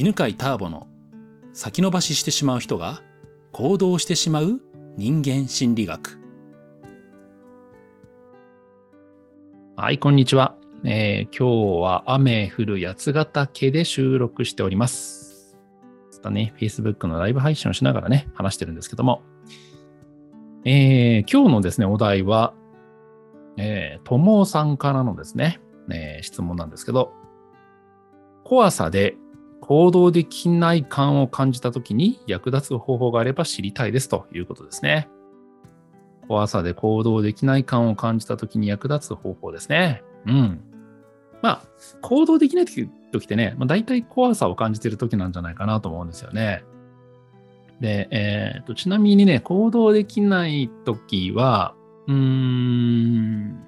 [0.00, 0.86] 犬飼ターボの
[1.52, 3.02] 先延ばししてしまう人が
[3.50, 4.60] 行動してしまう
[4.96, 6.20] 人間心理学。
[9.74, 10.54] はい、こんにちは。
[10.84, 15.58] えー、今日は雨降る八ヶ岳で収録しております。
[16.12, 19.22] またね、Facebook のライブ配信をしながらね、話してるんですけども、
[20.64, 22.54] えー、今日のですね、お題は、
[23.56, 25.60] えー、ともさんからのですね、
[25.90, 27.12] えー、質問なんですけど、
[28.44, 29.16] 怖さで
[29.60, 35.08] 行動できない感を感じたときに役立つ方法があれば知りたいですということですね。
[36.26, 40.02] 怖さで行動できない感を感じたときに役立つ方法ですね。
[40.26, 40.60] うん。
[41.42, 41.62] まあ、
[42.02, 46.64] 行動できないときってね、まあ、大体怖さを感じてるときなんじゃないかなと思うんですよね。
[47.80, 51.74] で、えーと、ちなみにね、行動できないときは、
[52.08, 53.60] うーん、ま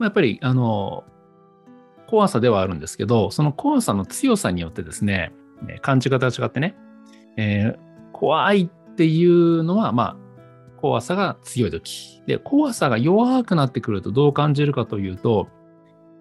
[0.00, 1.04] あ、やっぱり、あの、
[2.12, 5.32] 怖さではあるんですけど、その怖さの強さによってですね、
[5.80, 6.76] 感じ方が違ってね、
[7.38, 7.76] えー、
[8.12, 12.20] 怖いっていうのは、まあ、怖さが強い時。
[12.26, 15.48] で、怖さが弱くなってくるとどう感じるかというと、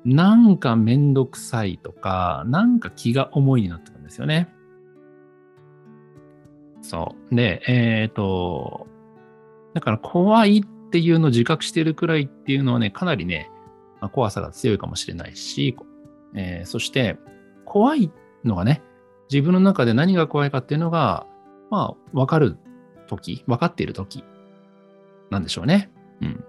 [0.06, 4.48] なんかめんどくさいとか、なんか気が重いになってくるんですよね。
[6.82, 7.36] そう。
[7.36, 8.88] で、えっ、ー、と、
[9.74, 13.51] だから怖いっていうのを自覚してるくらいっていうのはね、かなりね、
[14.02, 15.78] まあ、怖さが強いかもしれないし、
[16.36, 17.18] えー、そして
[17.66, 18.12] 怖い
[18.44, 18.82] のがね、
[19.32, 21.26] 自分の中で何が怖いかっていうのが、
[21.70, 22.58] まあ、わかる
[23.08, 24.26] 時、分かっている時
[25.30, 25.92] なんでしょうね。
[26.22, 26.44] うん。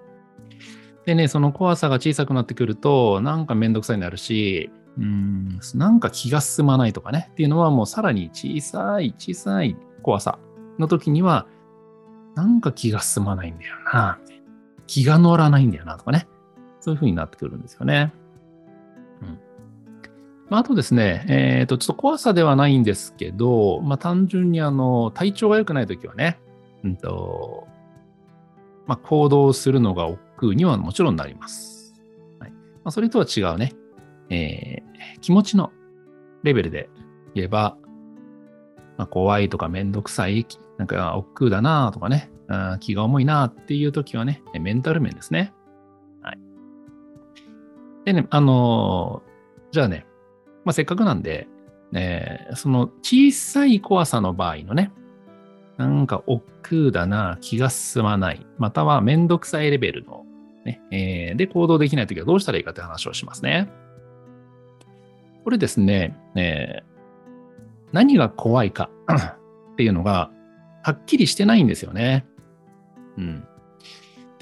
[1.07, 10.39] でね、その怖さが小さくなってくると、なんかめんどくさいになるし、うん、なんか気が進まないとかね、っていうのはもうさらに小さい、小さい怖さ
[10.79, 11.47] の時には、
[12.35, 14.19] なんか気が進まないんだよな、
[14.87, 16.29] 気が乗らないんだよなとかね。
[16.83, 18.13] そういうふうになってくるんですよね。
[19.23, 19.39] うん。
[20.51, 26.41] まあ、あとですね、えっ、ー、と、ちょっと怖さではないんですけど、まあ、単純にあの、体調が良くないときはね、
[26.83, 27.69] うんと、
[28.87, 30.19] まあ、行動するのが億
[30.49, 31.95] 劫にはもちろんなります。
[32.41, 33.73] はいまあ、それとは違うね、
[34.29, 35.71] えー、気持ちの
[36.43, 36.91] レベルで
[37.37, 37.77] 言えば、
[38.99, 40.47] まあ、怖いとかめんどくさい、
[40.79, 42.33] なんか億劫だなとかね、
[42.81, 45.53] 気が重いなっていう時はね、メンタル面ですね。
[48.05, 50.07] でね、あのー、じゃあね、
[50.65, 51.49] まあ、せっかくなんで、
[51.93, 54.93] ね、その小さい怖さの場合のね、
[55.77, 56.45] なんか億
[56.87, 60.25] 劫だな、気が進まない、またはめんどくさいレベルの、
[60.65, 63.71] ね、えー、で行動できないときはどうしたらいいかという話をしますね。
[65.45, 66.85] これですね、えー、
[67.93, 68.91] 何が怖いか
[69.73, 70.31] っていうのが
[70.83, 72.27] はっきりしてないんですよね。
[73.19, 73.45] うん。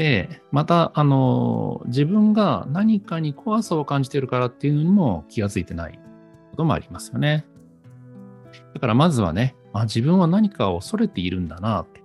[0.00, 6.00] で、また、あの、自分が何かに怖さを感じてるからっていうのにも気がついてない
[6.52, 7.44] こともありますよね。
[8.72, 12.00] だからまずはね、あ自分は何かを恐れているんだなって。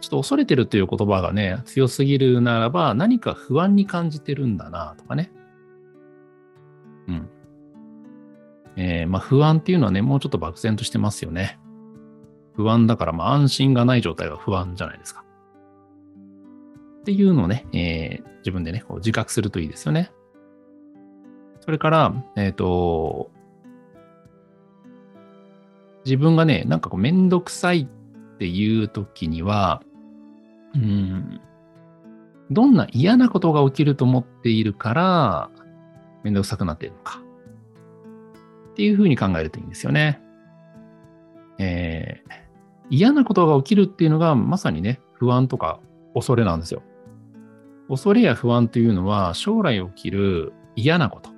[0.00, 5.32] ちょっと恐れてるという言葉がね、強すぎるならば、何か不安に感じてるんだなとかね。
[7.08, 7.28] うん。
[8.76, 11.58] えー、まあ不安っていうのはね、もうちょっと漠然としてますよね。
[12.54, 15.24] 不安だから、まあ安心がない状態が不安じゃないですか。
[17.00, 20.12] っていうのをね、えー、自分でね、こう自覚するといいですよね。
[21.60, 23.30] それから、えっ、ー、と、
[26.04, 29.82] 自分がね、なんかこうめんどくさいっていう時には、
[30.74, 31.40] うん、
[32.50, 35.50] どんな嫌なことが起きると思っているから、
[36.22, 37.22] めんどくさくなっているのか。
[38.72, 40.20] っていうふうに考えるといいんですよね。
[41.58, 42.32] えー、
[42.90, 45.80] 嫌なことが起きるっていうのがまさにね、不安とか
[46.14, 46.82] 恐れなんですよ。
[47.90, 51.30] 恐れや不安というのは将来起きる嫌なこと。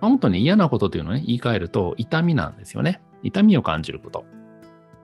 [0.00, 3.00] まあ、もっとね、嫌なことというのをね、言い換えると痛みなんですよね。
[3.22, 4.24] 痛みを感じること。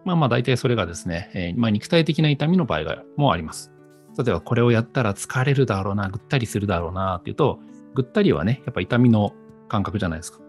[0.04, 3.72] まあまあ大体それがですね、えー、まあ肉体的な痛みの場合もあります。
[4.19, 7.60] 例えばこれをやったら疲れるだろうな、ぐったりするだろうなっていうと、
[7.94, 9.33] ぐったりはね、やっぱ痛みの
[9.69, 10.41] 感覚じゃないですか。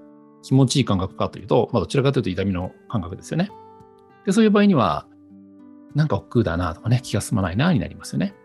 [0.41, 3.51] 気持ちいい感覚かというと、まあどちらかというと痛みの感覚ですよね。
[4.25, 5.07] で、そういう場合には、
[5.93, 8.35] なんか億劫だなとかね、気が済まないなになりますよね。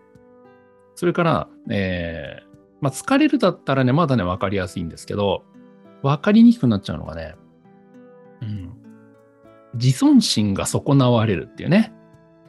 [1.01, 5.45] それから、えー、まあ、疲れるだったらね、まだね、わかりやすいんですけど、
[6.03, 7.37] わかりにくくなっちゃうのがね、
[8.43, 8.71] うん、
[9.73, 11.95] 自尊心が損なわれるっていうね、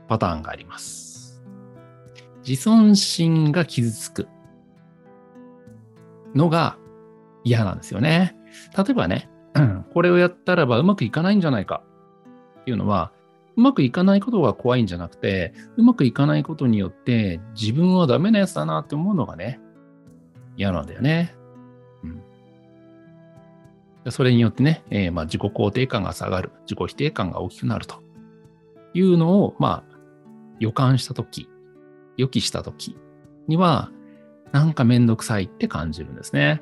[0.10, 1.42] パターンがあります。
[2.46, 4.28] 自尊心が傷つく
[6.36, 6.78] のが
[7.46, 8.36] 嫌なんですよね。
[8.78, 9.30] 例えばね、
[9.94, 11.84] これをやったらばうまくいかないんじゃないか
[12.60, 13.14] っていうのは、
[13.56, 19.60] うまくいかないことが怖いんじゃなくて、うまくいかないことによって自分はダメなやつだなって思うのがね、
[20.58, 21.36] 嫌なんだよね。
[22.04, 24.12] うん。
[24.12, 28.02] それによってね、えー、まあ自己肯定感が下がる、自己否定感が大きくなると
[28.94, 29.98] いうのを、まあ、
[30.60, 31.50] 予感したとき、
[32.18, 32.98] 予期したとき
[33.48, 33.92] には、
[34.52, 36.62] なんかめんどくさいって感じるんですね。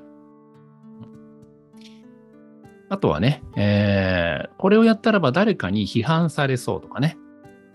[2.89, 7.17] あとはね、えー、これをやったらば誰かに批判されそうとかね、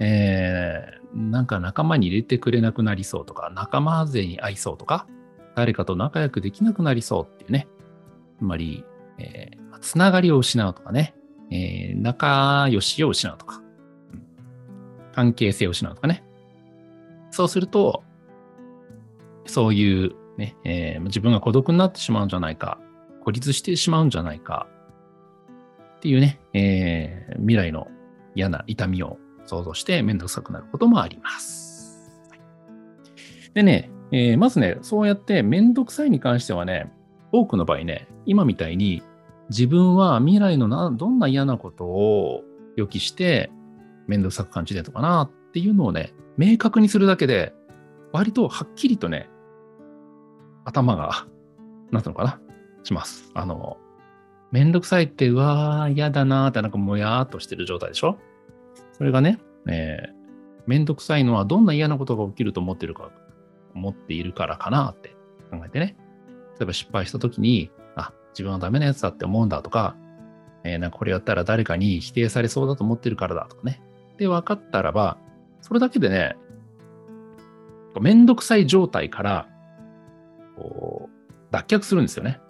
[0.00, 5.06] えー、なんか仲間に入れてくれなくなりそうとか、仲間外れに会いそうとか、
[5.54, 7.68] 誰かと仲良くできなくなりそうっていうね、
[8.38, 8.84] つまり、
[9.18, 11.14] えー、つながりを失うとかね、
[11.50, 13.62] えー、仲良しを失うとか、
[15.14, 16.24] 関係性を失うとかね。
[17.30, 18.02] そうすると、
[19.46, 22.80] そういうね、えー、自分が孤独になってしまうんじゃないか、
[23.22, 24.66] 孤立してしまうんじゃないか、
[26.04, 27.88] っていうね、えー、未来の
[28.34, 29.16] 嫌な痛みを
[29.46, 32.12] 想像してめんどくさくなることもあります。
[33.54, 36.92] でね、えー、まずね、そうやってめんどくさいに関してはね、
[37.32, 39.02] 多くの場合ね、今みたいに
[39.48, 42.42] 自分は未来のなどんな嫌なことを
[42.76, 43.50] 予期して
[44.06, 47.54] めんどくさく感じてるのかなっていうのをね、明確にするだけで、
[48.12, 49.30] 割とはっきりとね、
[50.66, 51.26] 頭が、
[51.90, 52.40] なんていうのかな、
[52.82, 53.30] します。
[53.32, 53.78] あの、
[54.52, 58.18] めんどくさいって、うわー、嫌だなーってなんかもやーっとしてる状態でしょ？
[58.92, 60.12] それがね、えー、
[60.66, 63.10] めんどくさいのはどんな嫌なことが起きると思ってるか、
[63.74, 65.16] 思っているからかなって
[65.50, 65.96] 考えてね。
[66.58, 69.96] 例えば失敗した時に、あ、自分はダメなやつだって思うんだとか、
[70.62, 73.82] えー、なんかこれやったら誰かに否定されそうだと思ってるからだとかね。
[74.18, 75.18] で、分かったらば、
[75.60, 76.36] それだけでね、
[78.00, 79.48] めんどくさい状態から、
[80.56, 82.40] こう、脱却するんですよね。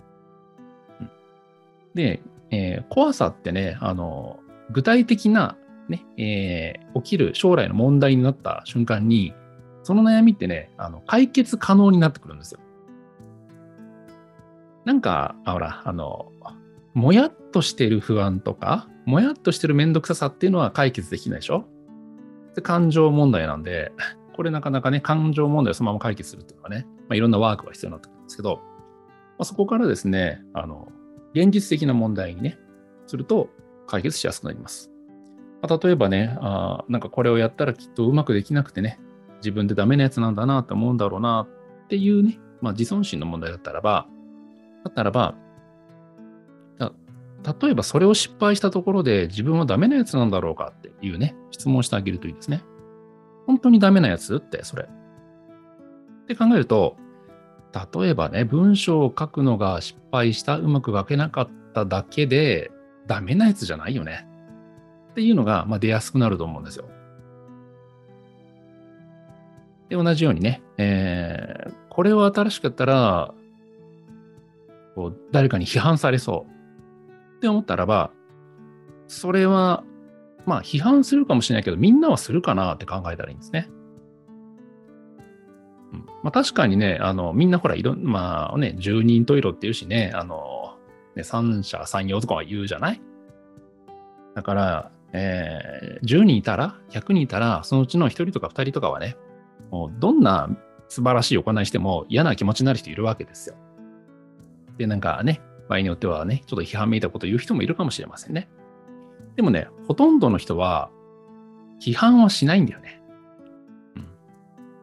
[1.95, 5.57] で、えー、怖さってね、あの、具体的な、
[5.89, 9.35] ね、えー、起きる将来の問題になった瞬間に、
[9.83, 12.61] その悩みってね、あの解決可能になってくるんですよ。
[14.85, 16.33] なんか、あほら、あの、
[16.95, 21.67] もやっとしてる不安とか、もやっとしてるめんどくささっていうのは解決できないでしょ？
[22.55, 23.93] で感情問題なんで、
[24.35, 28.63] これなかなかね、感情問題をそのまま解決するっていうのはね、まあ、いろんなワークが必要になってくるんですけど、ま
[29.41, 30.89] あ、そこからですね、あの、
[31.35, 32.59] 現実的な問題にね、
[33.07, 33.49] すると
[33.87, 34.91] 解決しやすくなります。
[35.63, 39.01] まあ、例えばねあ、なんかこれをやったらきっとうまくできなくてね、
[39.37, 41.47] 自分でダメなやつなんだなって思うんだろうな
[41.85, 44.07] っていうね、まあ、自尊心の問題だったらば、
[44.85, 45.37] だったらば、
[47.61, 52.65] 例えばそれを失敗したところで自分はダメなやつなんだろうかっていうね、質問してあげるといいですね。
[53.47, 54.89] 本当にダメなやつって、それ。
[54.89, 56.97] って考えると、
[57.75, 62.71] 例えばね、文章を書くのが失敗した、うまく書けなかっただけで、
[63.07, 64.27] ダメなやつじゃないよね。
[65.11, 66.87] っていうのが、まあ、出やすくなると思うんですよ。
[69.89, 73.35] で、同じようにね、えー、これを新しかったら、
[74.95, 78.11] こう誰かに批判されそうって思ったらば、
[79.09, 79.85] それは、
[80.47, 83.69] まあ批判するかもしれないけど、みんなはするかなって考えたらいいんですね。
[86.25, 90.79] まあ、確かにね、あのみんなほら、いろんなまあね、十人十色っていうしね、あの、
[91.15, 93.01] ね、三者三様とかは言うじゃない？
[94.35, 99.17] だから、えー、10人いたら、100人いたら、そのうちの1人とか2人とかはね、
[99.71, 100.49] もうどんな
[100.89, 103.57] 素晴らしい行いしても嫌な気持ちになる人いるわけですよ。
[104.79, 108.49] で、なんかね、場合によってはね、ちょっと批判めいたことを言う人もいるかもしれませんね。
[109.37, 110.91] でもね、ほとんどの人は
[111.83, 113.03] 批判はしないんだよね。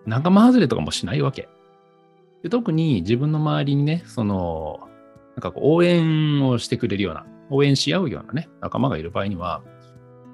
[0.05, 1.49] 仲間外れとかもしないわけ。
[2.43, 4.79] で特に自分の周りにね、その、
[5.35, 9.61] なんかこう応援をしてくれるような、応援し合うようなね、仲間がいる場合には、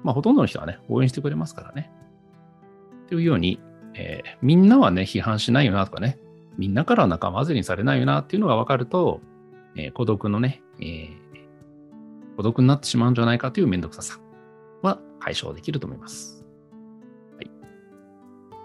[0.02, 1.90] まあほとんどの人はね、応援してくれますからね。
[3.08, 3.60] というように、
[3.94, 6.18] えー、みんなはね、批判しないよなとかね、
[6.56, 9.20] みんなから仲間外れにされないよなっていうのが分かると、
[9.76, 14.18] えー、孤独のね、えー、孤独になってしまうんじゃないかというめんどくささ
[14.82, 16.44] は解消できると思います。
[17.36, 17.50] はい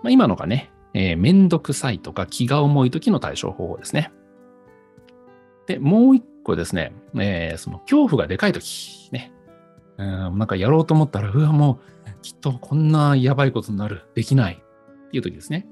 [0.01, 4.12] まあ、今のがね、えー、めんどくさいとか気が重い時の対処方法ですね。
[5.68, 9.32] で、もう一個ですね、えー、その恐怖がでかい時、ね、
[9.98, 15.68] うん、なんかやろうと思ったら、うわ、もうきっとこんなやばいことになる、できないっていう時ですね。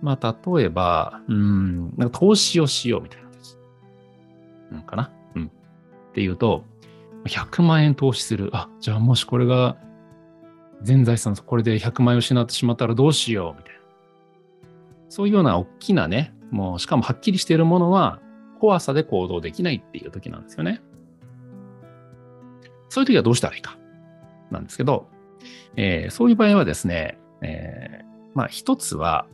[0.00, 3.28] まあ、例えば、うん、なんか投資をしようみたいな。
[4.70, 5.46] うんかなうん。
[5.46, 5.50] っ
[6.12, 6.64] ていうと、
[7.24, 8.50] 100万円投資する。
[8.52, 9.76] あ、じゃあもしこれが
[10.82, 13.77] 全財産、これで100万円失ってしまったらどうしようみたいな。
[15.08, 18.20] そういうような大きなね、もうしかもはっきりしているものは
[18.60, 20.82] 怖さで行動できないっていう時なんですよね。
[22.88, 23.78] そういう時はどうしたらいいか。
[24.50, 25.08] なんですけど、
[25.76, 29.26] えー、そういう場合はですね、えー、まあ一つは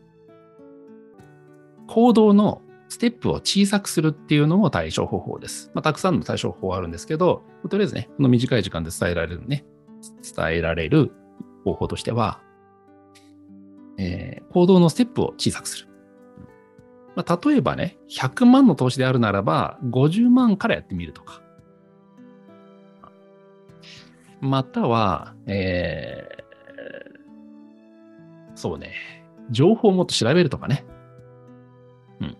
[1.86, 5.70] 行動のステップを小さくするっていうのも対処方法です。
[5.74, 9.64] まあ、たくさんの対処方法あるんですけど、とりあえずね、この短い時間で伝えられるね、
[10.36, 11.12] 伝えられる
[11.64, 12.40] 方法としては、
[14.04, 15.88] えー、行動のステップを小さくする。
[17.16, 21.40] まあ、例えばね、100万の投資であるならば、50万からやってみるとか。
[24.40, 28.92] または、えー、そうね、
[29.50, 30.84] 情報をもっと調べるとかね。
[32.20, 32.36] うん。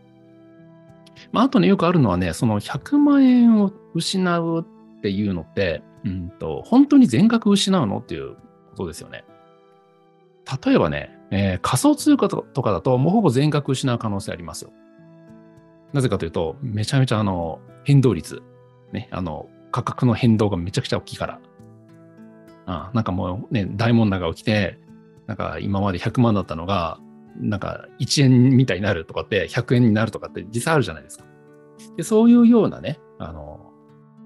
[1.33, 4.66] まあ、あとね、よくあるのはね、その100万円を失う
[4.99, 8.35] っていうのって、うんと、本当に全額失うのっていう
[8.73, 9.25] ことですよね。
[10.64, 14.72] 例えばね、えー、仮想通貨とかだと、もうほぼ全額失う可能性ありますよ。
[15.92, 18.40] なぜかというと、めちゃめちゃあの変動率、
[18.92, 21.40] ね、あの価格の変動がめちゃくちゃ大きいから。
[22.66, 24.78] あなんかもうね、大問題が起きて、
[25.26, 27.00] なんか今まで100万だったのが、
[27.36, 31.24] なんか1円みたいになるとかって、100円になるとかって実際あるじゃないですか。
[31.96, 33.72] でそういうようなね、あの、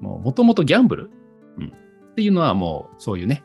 [0.02, 1.10] もともとギャンブル、
[1.56, 1.66] うん、
[2.10, 3.44] っていうのはもうそういうね、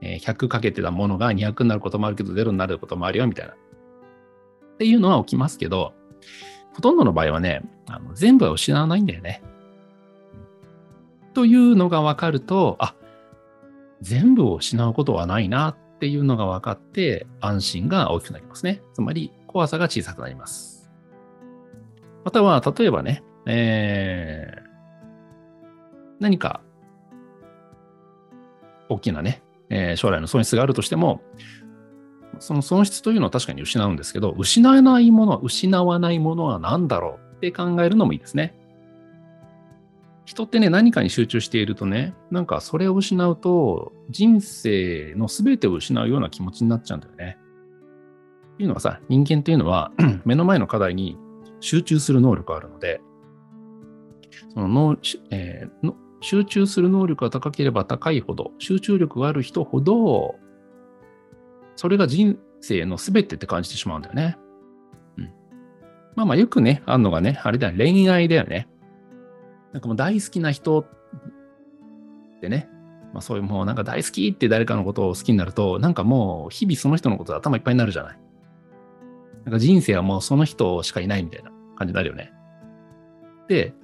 [0.00, 3.52] えー、100かけてたものが200になることもあるけど、0になることもあるよ、みたいな。
[3.52, 3.56] っ
[4.78, 5.94] ていうのは起きますけど、
[6.74, 9.42] ほとんどの場合はね、あの全部は失わないんだよね。
[11.34, 12.94] というのが分かると、あ
[14.00, 18.82] 全部を失うことはないなっていうのが分かって、安心が大きくなりますね。
[18.94, 20.90] つまり、怖さが小さくなります。
[22.24, 24.60] または、例えばね、えー、
[26.20, 26.60] 何か、
[28.88, 31.20] 大きなね、えー、将来の損失があるとしても、
[32.38, 38.54] その損失というのは確かに失うんですけど、失わないものは、失わないものは何だろうって考えるのもいいですね。
[40.24, 47.38] 人ってね、何かに集中しているとね、なんかそれを失うと、人生の全てを失うような気持ちになっちゃうんだよね。
[48.54, 49.90] っていうのはさ、人間っていうのは
[50.26, 51.16] 目の前の課題に
[51.60, 53.00] 集中する能力があるので、
[54.52, 54.96] そのの、
[55.30, 60.36] えー、の集中する能力が高ければ高いほど、集中力がある人ほど、
[61.76, 64.36] それが人生の全てって感じてしまうんだよね。
[65.16, 65.24] うん。
[66.16, 68.68] まあまあよくね、あるのがね、あれだよ、恋愛だよね。
[69.72, 70.86] なんかもう大好きな人っ
[72.40, 72.68] てね、
[73.12, 78.18] まあそういうもうなんか大好きって誰かのことを好きになると、なんかもう日々その人のことで頭いっぱいになるじゃない。
[79.44, 82.32] なんか人生はもうその人しかいないみたいな感じになるよね。
[83.48, 83.74] で、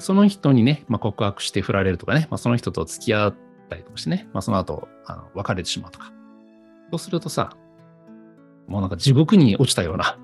[0.00, 3.36] その人にね、まあ、告白して振られるとかね、まあ、その人と付き合っ
[3.68, 6.12] たりとかしてね、まあ、その後あの別れてしまうとか。
[6.90, 7.56] そうするとさ、
[8.68, 10.18] もうなんか地獄に落ちたような、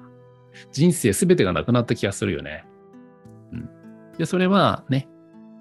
[0.72, 2.64] 人生すべてがなくなった気がするよね。
[3.52, 3.68] うん。
[4.18, 5.08] で、それはね、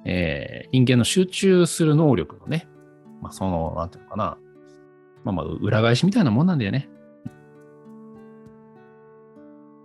[0.06, 2.68] えー、人間の集中する能力のね、
[3.22, 4.38] まあ、その、なんていうのかな、
[5.24, 6.89] まあまあ、裏返しみたいなもんなんだよね。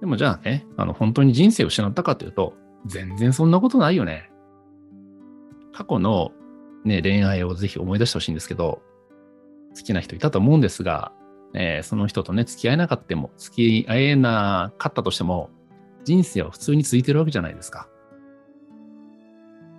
[0.00, 2.54] でもじゃあね、あの、本当に人生を失ったかというと、
[2.86, 4.30] 全然そんなことないよね。
[5.72, 6.32] 過去の
[6.84, 8.82] ね、恋愛をぜひ思い出してほしいんですけど、
[9.76, 11.12] 好きな人いたと思うんですが、
[11.54, 15.50] えー、その人とね、付き合えなかったも、付き合えなかったとしても、
[16.04, 17.88] 人生は普通に続いてるわけじゃないですか。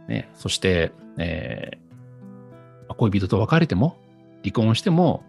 [0.07, 3.97] ね、そして、えー、恋人と別れても、
[4.43, 5.23] 離婚しても、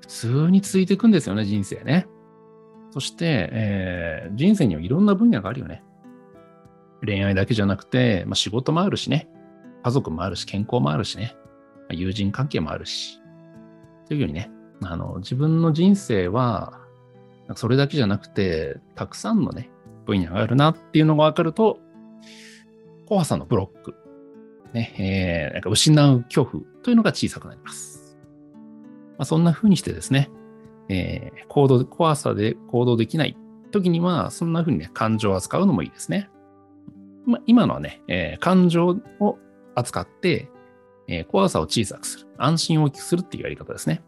[0.00, 2.06] 普通に続いていくんですよね、人生ね。
[2.90, 5.82] そして、えー、人生にはいろんな分野があるよね。
[7.04, 9.28] 恋愛だけじゃなくて、まあ、仕事もあるしね、
[9.82, 11.36] 家族もあるし、健康もあるしね、
[11.80, 13.20] まあ、友人関係もあるし、
[14.06, 14.50] というようにね、
[14.82, 16.80] あの自分の人生は、
[17.54, 19.70] それだけじゃなくて、たくさんのね、
[20.06, 21.78] 分野があるなっていうのが分かると、
[23.06, 23.94] 怖さのブロック、
[24.74, 28.18] ね、えー、なんか失う恐怖というのが小さくなります。
[29.16, 30.30] まあ、そんな風にしてですね、
[30.88, 33.36] えー、行動、怖さで行動できない
[33.70, 36.30] 時には、そんな風にね、感情を扱うのもいいですね。
[37.28, 39.38] ま、今のはね、えー、感情を
[39.74, 40.50] 扱って、
[41.06, 42.26] えー、怖さを小さくする。
[42.38, 44.02] 安心を大きくするっていうやり方ですね。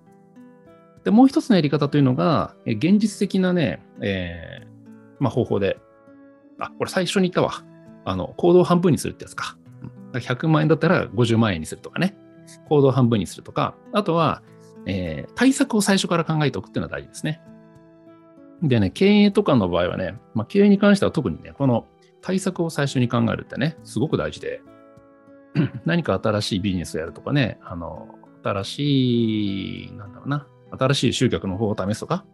[1.04, 4.66] で、もう一つのやり方というのが、えー、現実的なね、え、
[5.18, 5.78] まあ、方法で、
[6.58, 7.64] あ、これ最初に言ったわ。
[8.04, 9.56] あの、行動を半分にするってやつか。
[10.12, 12.16] 100万円だったら50万円にするとかね。
[12.68, 14.42] 行動半分にするとか、あとは、
[14.86, 17.40] えー、対策を最初から考えておくっていうのは大事ですね。
[18.62, 21.86] でね、経営とかの場合はね、まあ、経営に関しては特にね、この
[22.22, 24.62] 対策を最初に考えるってね、すごく大事で、
[25.84, 28.08] 何か新しいビジネスをやるとかね、あの、
[28.42, 32.24] 新しい、なんだろうな、新しい集客の方を試すとか、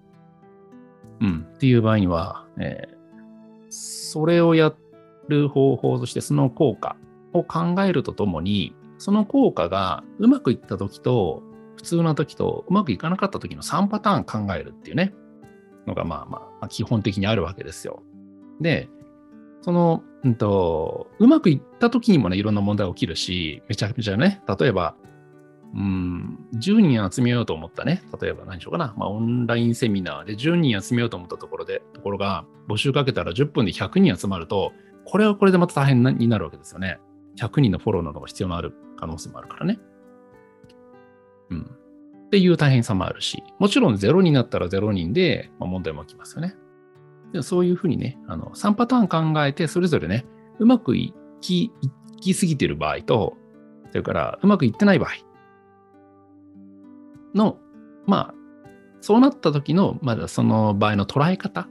[1.21, 4.75] うん、っていう場合には、えー、それをや
[5.29, 6.97] る方法としてその効果
[7.33, 11.43] を考えるとともに、その効果がうまくいった時と、
[11.77, 15.15] 普通な時とうまくいかなかった時の3パターン考えるっていうね、
[15.87, 18.03] のがまあまあ基本的にあるわけですよ。
[18.61, 18.89] で、
[19.67, 24.95] その、うんと、うまくいった時にもね、いろんな問題が起きるし、めちゃめちゃね、例えば、
[25.75, 34.73] うん、10人集めようと思ったね、例えば何しようかな、まあ、オンラインセミナーで10人集めようと思ったところで、ところが、募集かけたら10分で100人集まると、
[35.05, 37.01] これはこれでまた大変になるわけですよね。
[37.37, 39.81] 100人のフォローなどが必要のある可能性もあるからね。
[41.51, 41.61] うん。
[42.27, 46.55] っていう大変さもあるし、もちろん0になったら0人で、まあ、問題も起きますよね。
[47.43, 50.27] そういうふうにね、あの3パターン考えて、それぞれね、
[50.59, 51.71] うまくいきい
[52.21, 53.37] きすぎてる場合と、
[53.91, 55.11] それからうまくいってない場合
[57.35, 57.59] の、
[58.07, 58.35] まあ、
[59.01, 61.69] そうなった時の、まだその場合の捉え方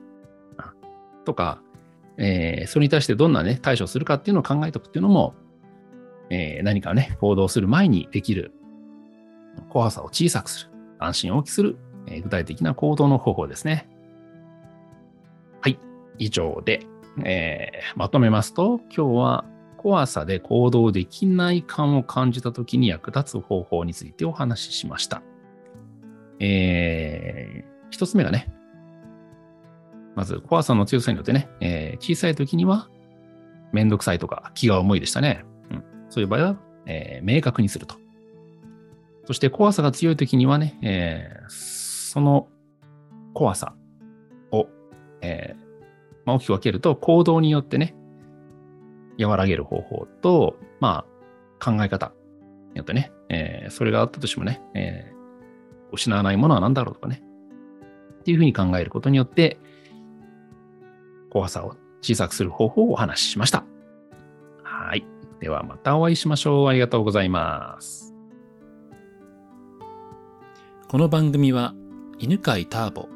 [1.25, 1.61] とか、
[2.17, 5.35] えー、それに対してどんなね、対処するかっていうのを考えておくっていうのも、
[6.29, 8.53] えー、何かね、行動する前にできる
[9.69, 13.89] 怖さを小さくする、安心を大きくする、えー、具体的な行動の方法ですね。
[16.19, 16.85] 以上で、
[17.23, 19.45] えー、まとめますと、今日は
[19.77, 25.21] 怖さで行動できない感を感じたときに役立つ方法についてお話ししました。
[26.39, 28.51] えー、一つ目がね、
[30.15, 32.89] まず怖さの強さによってね、えー、小さい時には
[33.73, 35.45] めんどくさいとか気が重いでしたね。
[35.71, 37.95] うん、そういう場合は、えー、明確にすると。
[39.25, 42.47] そして怖さが強い時にはね、えー、その
[43.33, 43.75] 怖さ
[44.51, 44.67] を、
[45.21, 45.64] えー
[46.25, 47.95] まあ、大きく分けると行動によってね、
[49.19, 51.05] 和らげる方法と、ま
[51.59, 52.11] あ、考え方
[52.73, 55.15] によってね、えー、それがあったとしてもね、えー、
[55.91, 57.21] 失わないものは何だろうとかね、
[58.19, 59.59] っていうふうに考えることによって、
[61.29, 63.65] 怖さを小さくする方法をお話ししました。
[64.63, 65.05] はい。
[65.39, 66.67] ではまたお会いしましょう。
[66.67, 68.15] ありがとうございます。
[70.87, 71.73] この番組は
[72.19, 73.09] 犬飼ターボ、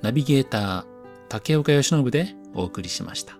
[0.00, 0.87] ナビゲーター
[1.28, 3.37] 竹岡義信でお送りしました。